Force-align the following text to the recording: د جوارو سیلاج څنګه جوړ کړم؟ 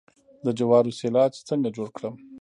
د 0.45 0.47
جوارو 0.59 0.97
سیلاج 0.99 1.33
څنګه 1.49 1.69
جوړ 1.75 1.87
کړم؟ 1.97 2.13